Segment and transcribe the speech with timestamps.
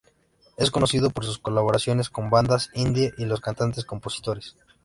[0.57, 4.55] Es conocido por sus colaboraciones con bandas indie y los cantantes-compositores.